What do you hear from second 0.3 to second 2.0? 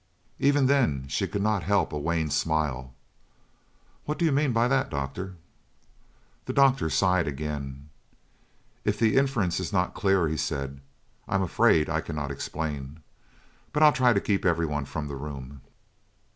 Even then she could not help a